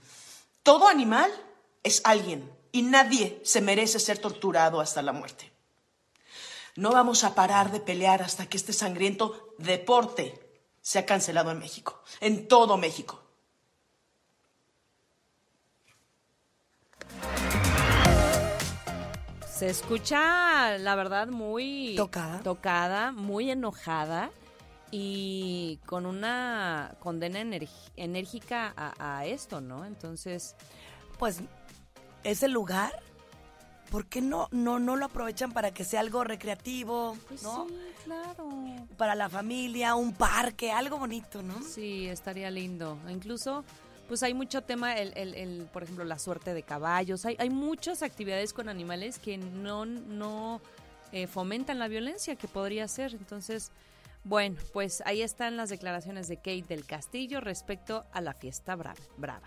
[0.62, 1.30] Todo animal
[1.82, 5.52] es alguien y nadie se merece ser torturado hasta la muerte.
[6.76, 10.47] No vamos a parar de pelear hasta que este sangriento deporte
[10.82, 13.22] sea cancelado en México, en todo México.
[19.46, 22.40] Se escucha, la verdad, muy Tocada.
[22.42, 24.30] tocada, muy enojada
[24.92, 27.40] y con una condena
[27.96, 29.84] enérgica a, a esto, ¿no?
[29.84, 30.54] Entonces,
[31.18, 31.40] Pues
[32.22, 32.92] ese lugar,
[33.90, 37.16] ¿por qué no, no, no lo aprovechan para que sea algo recreativo?
[37.42, 37.66] ¿no?
[37.68, 37.74] sí,
[38.04, 38.48] claro.
[38.96, 41.60] Para la familia, un parque, algo bonito, ¿no?
[41.62, 42.98] Sí, estaría lindo.
[43.08, 43.64] Incluso,
[44.08, 47.24] pues hay mucho tema, el, el, el, por ejemplo, la suerte de caballos.
[47.26, 50.60] Hay, hay muchas actividades con animales que no, no
[51.12, 53.12] eh, fomentan la violencia que podría ser.
[53.14, 53.70] Entonces,
[54.24, 58.96] bueno, pues ahí están las declaraciones de Kate del Castillo respecto a la fiesta bra-
[59.16, 59.46] brava.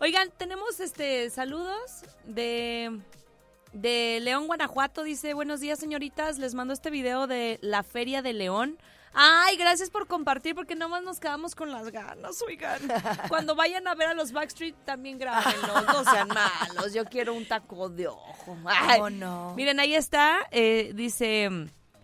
[0.00, 3.00] Oigan, tenemos este saludos de
[3.72, 5.02] de León, Guanajuato.
[5.02, 6.38] Dice, buenos días, señoritas.
[6.38, 8.78] Les mando este video de la Feria de León.
[9.14, 12.80] Ay, gracias por compartir, porque nomás nos quedamos con las ganas, oigan.
[13.28, 16.92] Cuando vayan a ver a los Backstreet, también grábenlos, no sean malos.
[16.92, 18.56] Yo quiero un taco de ojo.
[18.66, 19.54] Ay, ¿Cómo no?
[19.56, 20.38] Miren, ahí está.
[20.50, 21.48] eh, dice,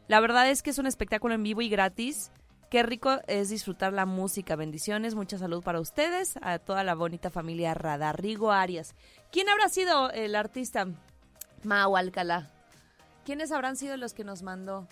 [0.09, 2.31] la verdad es que es un espectáculo en vivo y gratis.
[2.70, 4.57] Qué rico es disfrutar la música.
[4.57, 8.94] Bendiciones, mucha salud para ustedes, a toda la bonita familia Radarrigo Arias.
[9.31, 10.88] ¿Quién habrá sido el artista?
[11.64, 12.50] Mau Alcalá.
[13.24, 14.87] ¿Quiénes habrán sido los que nos mandó?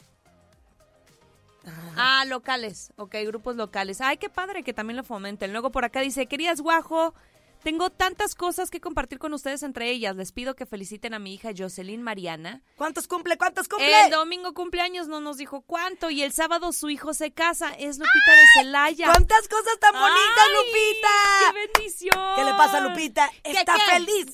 [1.97, 2.93] Ah, locales.
[2.97, 4.01] Ok, grupos locales.
[4.01, 5.53] Ay, qué padre que también lo fomenten.
[5.53, 7.15] Luego por acá dice, queridas Guajo,
[7.63, 10.17] tengo tantas cosas que compartir con ustedes entre ellas.
[10.17, 12.63] Les pido que feliciten a mi hija Jocelyn Mariana.
[12.77, 13.37] ¿Cuántos cumple?
[13.39, 14.05] ¿Cuántos cumple?
[14.05, 17.71] El domingo cumpleaños no nos dijo cuánto y el sábado su hijo se casa.
[17.71, 19.07] Es Lupita de Celaya.
[19.07, 21.09] ¿Cuántas cosas tan bonitas, ¡Ay, Lupita?
[21.39, 22.37] ¡Qué bendición!
[22.37, 23.31] ¿Qué le pasa a Lupita?
[23.43, 23.93] ¿Qué, Está qué?
[23.93, 24.27] feliz.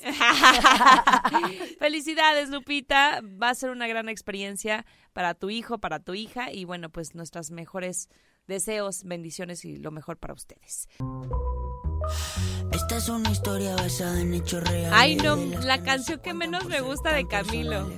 [1.79, 3.21] Felicidades, Lupita.
[3.23, 7.15] Va a ser una gran experiencia para tu hijo, para tu hija y bueno, pues
[7.15, 8.09] nuestras mejores
[8.47, 10.89] deseos, bendiciones y lo mejor para ustedes.
[12.73, 14.91] Esta es una historia basada en hechos reales.
[14.93, 17.91] Ay, no, la canción que menos me gusta de Camilo.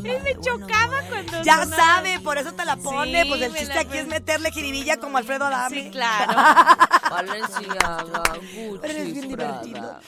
[0.00, 1.76] Me chocaba cuando Ya sonaba.
[1.76, 3.22] sabe, por eso te la pone.
[3.22, 5.84] Sí, pues el chiste la aquí es meterle jiribilla como Alfredo Adame.
[5.84, 6.32] Sí, claro.
[7.10, 8.04] Valenciaga,
[8.80, 10.00] Pero eres bien Gucci, divertido.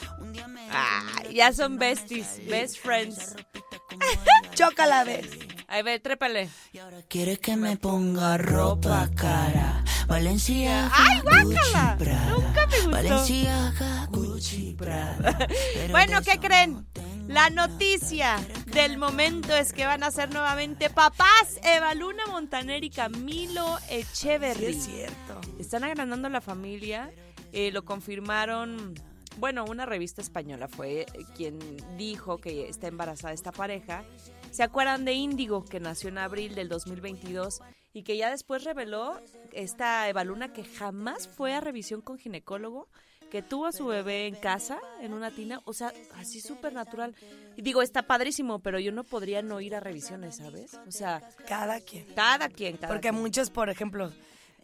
[0.73, 3.37] Ay, ya son besties, best friends.
[4.55, 5.29] Chócala, ves.
[5.69, 6.49] Ahí ve, trépale.
[7.09, 9.84] Quieres que me ponga ropa cara.
[10.07, 11.97] Valenciaga, ¡Ay, guácala!
[11.99, 12.31] Prada.
[12.31, 12.91] Nunca me gustó.
[12.91, 15.49] Valenciaga, Gucci, Prada.
[15.91, 16.87] Bueno, ¿qué creen?
[17.27, 18.37] La noticia
[18.67, 24.75] del momento es que van a ser nuevamente papás Eva Luna Montaner y Camilo Echeverry.
[24.75, 25.41] Sí, es cierto.
[25.59, 27.11] Están agrandando la familia,
[27.53, 28.95] eh, lo confirmaron,
[29.39, 31.59] bueno, una revista española fue eh, quien
[31.97, 34.05] dijo que está embarazada esta pareja.
[34.51, 37.61] ¿Se acuerdan de Índigo, que nació en abril del 2022
[37.95, 39.19] y que ya después reveló
[39.53, 42.89] esta Eva Luna que jamás fue a revisión con ginecólogo?
[43.31, 47.17] que tuvo a su bebé en casa, en una tina, o sea, así súper natural.
[47.57, 50.75] Y digo, está padrísimo, pero yo no podría no ir a revisiones, ¿sabes?
[50.87, 52.07] O sea, Cada quien.
[52.15, 53.21] cada quien, cada Porque quien.
[53.21, 54.13] muchos, por ejemplo,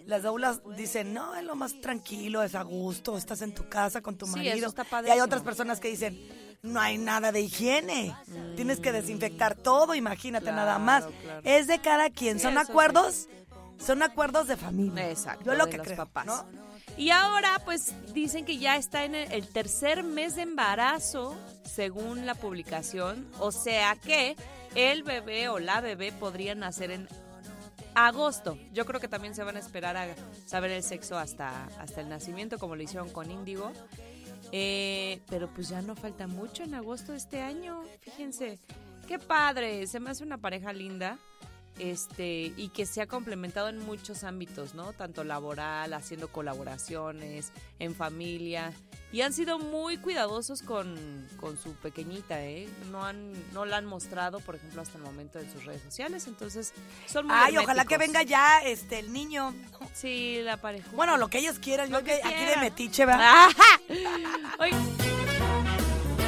[0.06, 4.02] las doulas dicen, no, es lo más tranquilo, es a gusto, estás en tu casa
[4.02, 4.54] con tu Sí, marido.
[4.54, 6.16] eso está y hay otras personas que dicen,
[6.62, 8.14] no hay nada de higiene,
[8.57, 11.05] tienes que desinfectar todo, imagínate nada más.
[11.23, 11.40] claro.
[11.44, 12.59] Es de cada quien, Sí, son sí.
[12.61, 13.29] acuerdos,
[13.79, 15.09] son acuerdos de familia.
[15.11, 16.27] Exacto, Yo lo de que los creo, papás.
[16.27, 16.44] ¿no?
[16.96, 22.27] Y ahora, pues dicen que ya está en el, el tercer mes de embarazo, según
[22.27, 23.27] la publicación.
[23.38, 24.37] O sea que
[24.75, 27.09] el bebé o la bebé podría nacer en
[27.94, 28.59] agosto.
[28.73, 30.09] Yo creo que también se van a esperar a
[30.46, 33.73] saber el sexo hasta, hasta el nacimiento, como lo hicieron con Índigo.
[34.52, 37.82] Eh, pero pues ya no falta mucho en agosto de este año.
[38.00, 38.58] Fíjense,
[39.06, 39.86] qué padre.
[39.86, 41.18] Se me hace una pareja linda.
[41.80, 44.92] Este, y que se ha complementado en muchos ámbitos, ¿no?
[44.92, 48.74] Tanto laboral, haciendo colaboraciones, en familia.
[49.12, 52.68] Y han sido muy cuidadosos con, con su pequeñita, ¿eh?
[52.92, 56.26] No, han, no la han mostrado, por ejemplo, hasta el momento en sus redes sociales.
[56.26, 56.74] Entonces,
[57.06, 59.54] son muy Ay, ojalá que venga ya este el niño.
[59.94, 60.90] Sí, la pareja.
[60.92, 63.48] Bueno, lo que ellos quieran, yo Lo que que aquí de metiche, va.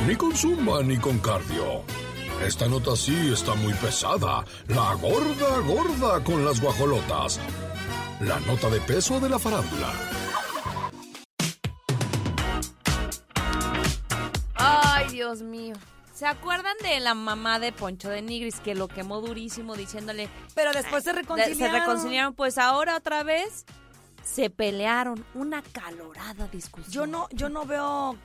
[0.06, 1.84] Ni con zumba ni con cardio.
[2.46, 4.44] Esta nota sí está muy pesada.
[4.66, 7.38] La gorda gorda con las guajolotas.
[8.20, 9.92] La nota de peso de la farándula.
[14.56, 15.76] Ay, Dios mío.
[16.12, 20.28] ¿Se acuerdan de la mamá de Poncho de Nigris que lo quemó durísimo diciéndole...
[20.54, 21.58] Pero después se reconciliaron.
[21.58, 23.64] Se reconciliaron, pues ahora otra vez
[24.24, 25.24] se pelearon.
[25.34, 26.92] Una calorada discusión.
[26.92, 28.16] Yo no, yo no veo,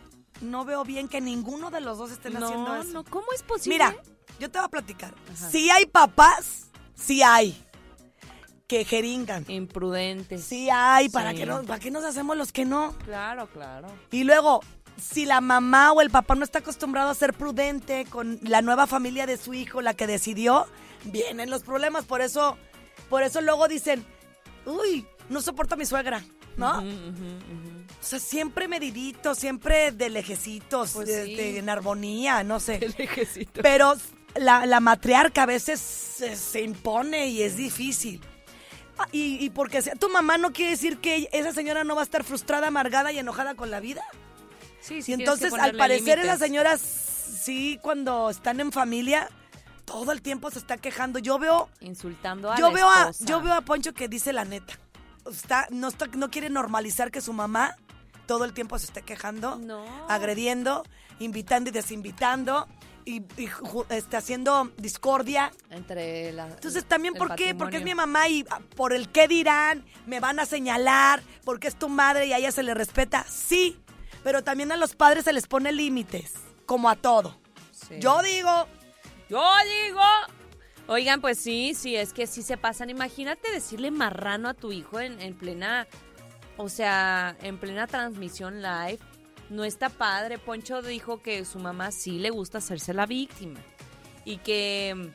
[0.42, 2.92] no veo bien que ninguno de los dos estén No, haciendo eso.
[2.94, 3.76] no, ¿cómo es posible?
[3.78, 3.96] Mira,
[4.40, 5.14] yo te voy a platicar.
[5.34, 5.50] Ajá.
[5.50, 7.64] Sí hay papás, sí hay.
[8.68, 9.46] Que jeringan.
[9.48, 10.44] Imprudentes.
[10.44, 11.38] Sí hay, ¿para, Sí.
[11.38, 12.94] qué nos, ¿para qué nos hacemos los que no?
[13.06, 13.88] Claro, claro.
[14.12, 14.60] Y luego,
[15.02, 18.86] si la mamá o el papá no está acostumbrado a ser prudente con la nueva
[18.86, 20.66] familia de su hijo, la que decidió,
[21.06, 22.04] vienen los problemas.
[22.06, 22.58] Por eso,
[23.10, 24.06] por eso luego dicen,
[24.66, 26.24] uy, no soporto a mi suegra,
[26.56, 26.80] ¿no?
[26.80, 31.36] O sea, siempre medidito, siempre de lejecitos, Pues de- sí.
[31.36, 32.80] de- en armonía, no sé.
[32.82, 33.62] El ejército.
[33.62, 33.96] Pero
[34.36, 38.22] la, la matriarca a veces se, se impone y es difícil.
[39.00, 42.02] Ah, Y, y porque sea tu mamá no quiere decir que esa señora no va
[42.02, 44.04] a estar frustrada, amargada y enojada con la vida.
[44.82, 49.30] Sí, Y sí, que entonces, al parecer, las señoras, sí, cuando están en familia,
[49.86, 51.20] todo el tiempo se está quejando.
[51.20, 54.46] Yo veo, Insultando a yo la veo a, yo veo a Poncho que dice la
[54.46, 54.80] neta.
[55.30, 57.76] Está, no, está, no quiere normalizar que su mamá
[58.26, 59.86] todo el tiempo se esté quejando, No.
[60.10, 60.84] agrediendo,
[61.20, 62.68] invitando y desinvitando,
[63.06, 63.50] y, y
[63.90, 65.52] este, haciendo discordia.
[65.70, 66.48] Entre la...
[66.48, 67.56] Entonces también, ¿por qué?
[67.56, 71.70] Porque es mi mamá y ah, por el qué dirán, me van a señalar, porque
[71.70, 73.24] es tu madre y a ella se le respeta.
[73.30, 73.80] Sí,
[74.24, 76.34] pero también a los padres se les pone límites,
[76.66, 77.40] como a todo.
[77.72, 77.96] Sí.
[78.00, 78.68] Yo digo,
[79.30, 79.42] Yo
[79.86, 80.02] digo.
[80.90, 82.90] Oigan, pues sí, sí, es que sí se pasan.
[82.90, 85.86] Imagínate decirle marrano a tu hijo en, en plena,
[86.56, 89.00] o sea, en plena transmisión live.
[89.50, 90.38] No está padre.
[90.38, 93.60] Poncho dijo que su mamá sí le gusta hacerse la víctima.
[94.24, 95.12] Y que,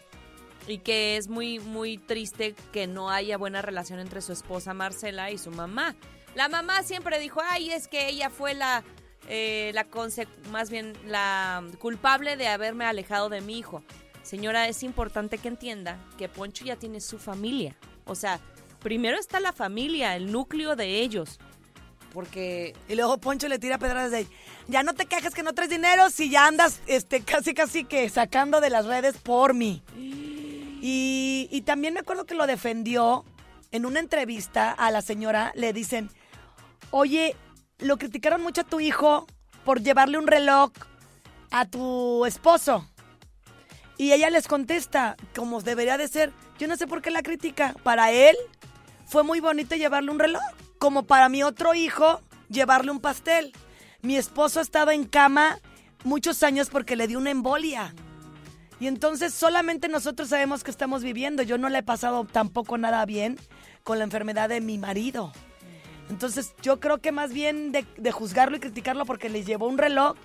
[0.67, 5.31] y que es muy, muy triste que no haya buena relación entre su esposa Marcela
[5.31, 5.97] y su mamá.
[6.35, 8.85] La mamá siempre dijo, ay, es que ella fue la,
[9.29, 9.87] eh, la
[10.51, 13.83] más bien la culpable de haberme alejado de mi hijo.
[14.23, 17.77] Señora, es importante que entienda que Poncho ya tiene su familia.
[18.05, 18.41] O sea,
[18.81, 21.39] primero está la familia, el núcleo de ellos.
[22.13, 24.27] Porque y luego Poncho le tira pedradas de,
[24.69, 28.09] ya no te quejes que no traes dinero si ya andas este, casi casi que
[28.11, 29.83] sacando de las redes por mí.
[30.85, 33.25] Y, y también me acuerdo que lo defendió
[33.71, 36.11] en una entrevista a la señora, le dicen,
[36.91, 37.37] oye,
[37.79, 39.29] lo criticaron mucho a tu hijo
[39.65, 40.73] por llevarle un reloj
[41.53, 42.85] a tu esposo.
[44.03, 47.73] Y ella les contesta, como debería de ser, yo no sé por qué la critica.
[47.85, 48.35] Para él
[49.07, 50.43] fue muy bonito llevarle un reloj,
[50.79, 53.53] como para mi otro hijo llevarle un pastel.
[54.01, 55.61] Mi esposo ha estado en cama
[56.03, 57.95] muchos años porque le dio una embolia.
[58.81, 61.45] Y entonces solamente nosotros sabemos que estamos viviendo.
[61.45, 63.38] Yo no le he pasado tampoco nada bien
[63.85, 65.33] con la enfermedad de mi marido.
[66.11, 69.79] Entonces yo creo que más bien de, de juzgarlo y criticarlo porque le llevó un
[69.79, 70.17] reloj,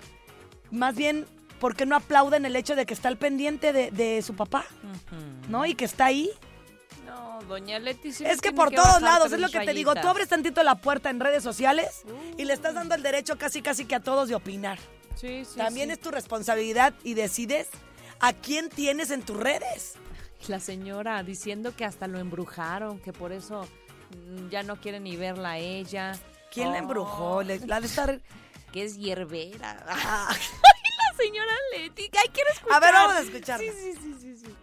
[0.72, 1.26] más bien
[1.58, 4.64] ¿por qué no aplauden el hecho de que está al pendiente de, de su papá?
[5.48, 5.66] ¿No?
[5.66, 6.30] Y que está ahí.
[7.06, 9.94] No, doña Leti sí Es que por que todos lados, es lo que te digo.
[9.94, 12.02] Tú abres tantito la puerta en redes sociales
[12.36, 14.78] y le estás dando el derecho casi casi que a todos de opinar.
[15.14, 15.94] Sí, sí, También sí.
[15.94, 17.68] es tu responsabilidad y decides
[18.20, 19.94] a quién tienes en tus redes.
[20.46, 23.66] La señora diciendo que hasta lo embrujaron, que por eso
[24.10, 26.12] mm, ya no quiere ni verla a ella.
[26.52, 27.42] ¿Quién la embrujó?
[27.42, 28.20] La de estar...
[28.72, 29.84] Que es hierbera.
[31.18, 32.10] Señora Leti.
[32.16, 32.76] Ay, quiero escuchar.
[32.76, 33.72] A ver, vamos a escucharla.
[33.72, 34.54] Sí, sí, sí, sí, sí.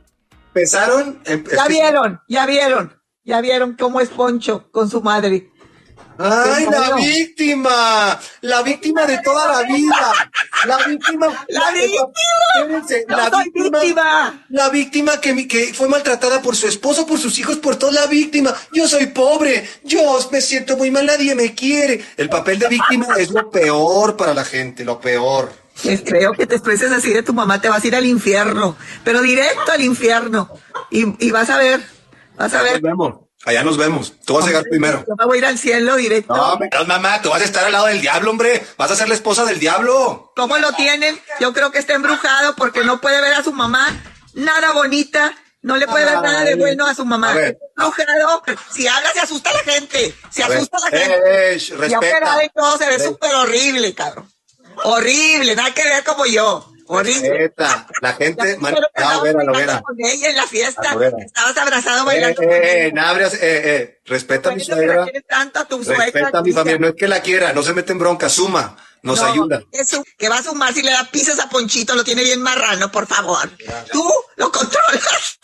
[0.47, 1.21] Empezaron.
[1.25, 5.51] em- Ya vieron, ya vieron, ya vieron cómo es Poncho con su madre.
[6.17, 8.17] ¡Ay, la víctima!
[8.39, 10.13] La víctima de toda la vida.
[10.65, 11.45] La víctima.
[11.49, 12.05] ¡La víctima!
[12.57, 14.45] Espérense, ¡No la soy víctima!
[14.47, 17.91] La víctima que, mi- que fue maltratada por su esposo, por sus hijos, por toda
[17.91, 18.55] la víctima.
[18.71, 19.67] Yo soy pobre.
[19.83, 21.05] Yo me siento muy mal.
[21.05, 22.03] Nadie me quiere.
[22.15, 25.51] El papel de víctima es lo peor para la gente, lo peor.
[25.83, 28.77] Pues creo que te expreses así de tu mamá, te vas a ir al infierno,
[29.03, 30.49] pero directo al infierno.
[30.89, 31.81] Y, y vas a ver,
[32.37, 32.73] vas a ver.
[32.73, 33.15] nos vemos.
[33.45, 34.13] Allá nos vemos.
[34.25, 35.03] Tú vas a llegar primero.
[35.07, 36.35] Yo me voy a ir al cielo directo.
[36.35, 38.65] No, me- no, mamá, tú vas a estar al lado del diablo, hombre.
[38.77, 40.31] Vas a ser la esposa del diablo.
[40.35, 41.19] ¿Cómo lo tienen?
[41.39, 43.87] Yo creo que está embrujado porque no puede ver a su mamá
[44.33, 47.31] nada bonita, no le puede ver nada de bueno a su mamá.
[47.33, 47.57] A ver.
[47.77, 48.41] Embrujado.
[48.71, 51.55] Si habla se asusta la gente, se A ver, asusta la eh, gente.
[51.55, 52.43] eh, Ya respeta.
[52.45, 53.03] y todo se ve Ve.
[53.05, 54.27] súper horrible, cabrón.
[54.83, 56.71] Horrible, nada que ver como yo.
[56.87, 57.29] Horrible.
[57.29, 57.87] Respeta.
[58.01, 58.57] La gente.
[58.57, 59.81] man- que No, vera, vera.
[59.81, 60.91] con ella en la fiesta.
[60.91, 61.09] Ah.
[61.25, 65.05] Estabas abrazado bailando eh, eh, eh, eh, respeta a mi la suegra.
[65.27, 66.05] tanto a tu suegra.
[66.05, 66.79] Respeta a mi familia.
[66.79, 69.63] No es que la quiera, no se mete en bronca, suma, nos No, ayuda.
[70.17, 73.07] que va a sumar si le da pizzas a Ponchito, lo tiene bien marrano, por
[73.07, 73.49] favor.
[73.91, 75.39] Tú lo controlas.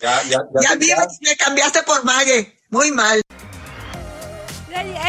[0.00, 1.06] Ya, ya, Y a mí ya.
[1.22, 2.56] me cambiaste por Mague.
[2.70, 3.20] Muy mal.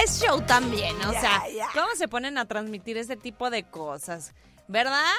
[0.03, 1.43] Es show también, o sea.
[1.73, 4.33] ¿cómo se ponen a transmitir este tipo de cosas?
[4.67, 5.13] ¿Verdad?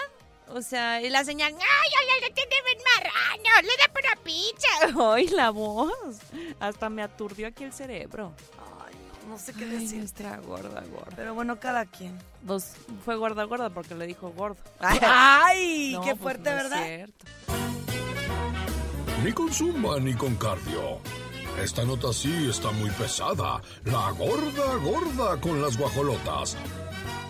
[0.48, 1.58] O sea, y la señal, ¡ay,
[1.98, 3.62] ay, le tiene bien marrano!
[3.62, 5.12] ¡Le da pura pizza!
[5.14, 6.18] ¡Ay, la voz!
[6.60, 8.32] Hasta me aturdió aquí el cerebro.
[8.84, 9.98] Ay, no, no sé qué Ay, decir.
[9.98, 11.12] nuestra gorda, gorda.
[11.16, 12.18] Pero bueno, cada quien.
[12.46, 12.74] Pues
[13.04, 14.58] fue gorda, gorda porque le dijo gordo.
[14.80, 16.84] Ay, No, qué pues, fuerte, no es ¿verdad?
[16.84, 17.24] cierto.
[19.24, 20.98] Ni con zumba ni con cardio.
[21.60, 23.60] Esta nota sí está muy pesada.
[23.84, 26.56] La gorda gorda con las guajolotas.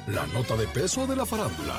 [0.06, 1.78] La nota de peso de la farándula.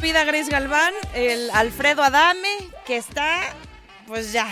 [0.00, 3.40] Pida Grace Galván, el Alfredo Adame, que está,
[4.06, 4.48] pues ya.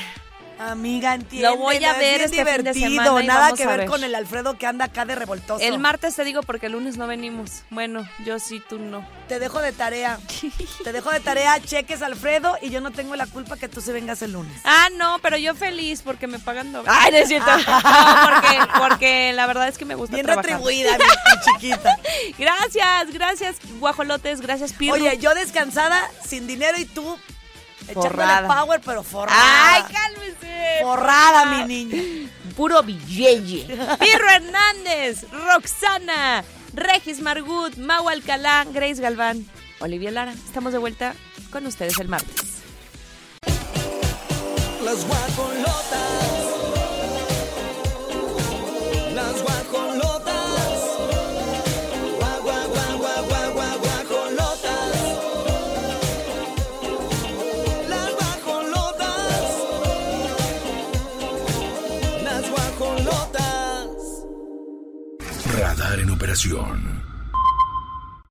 [0.59, 1.49] Amiga, entiende.
[1.49, 3.79] Lo voy a es ver bien este fin de divertido, semana y Nada que ver,
[3.81, 3.89] ver.
[3.89, 5.63] con el Alfredo que anda acá de revoltoso.
[5.63, 7.63] El martes te digo porque el lunes no venimos.
[7.71, 9.07] Bueno, yo sí, tú no.
[9.29, 10.19] Te dejo de tarea.
[10.85, 13.93] Te dejo de tarea, cheques Alfredo y yo no tengo la culpa que tú se
[13.93, 14.61] vengas el lunes.
[14.65, 16.89] Ah, no, pero yo feliz porque me pagan doble.
[16.93, 17.51] Ay, no es cierto.
[17.67, 20.53] No, porque, porque la verdad es que me gusta Bien trabajar.
[20.53, 21.05] retribuida, mi,
[21.61, 21.99] chiquita.
[22.39, 24.95] Gracias, gracias, guajolotes, gracias, Pirru.
[24.95, 27.19] Oye, yo descansada, sin dinero y tú
[27.89, 28.49] echándole Forrada.
[28.61, 29.75] power, pero forrada.
[29.75, 30.79] Ay, cálmese.
[30.83, 32.31] Forrada, mi niña.
[32.57, 33.67] Puro billete.
[34.01, 36.45] Pirro Hernández, Roxana,
[36.75, 39.47] Regis Margut, Mau Alcalá, Grace Galván,
[39.81, 40.33] Olivia Lara.
[40.33, 41.15] Estamos de vuelta
[41.51, 42.63] con ustedes el martes.
[44.85, 46.01] Las guajolotas.
[49.15, 50.06] Las guajolotas.
[66.37, 66.45] Las